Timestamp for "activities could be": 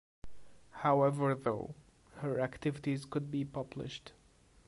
2.39-3.45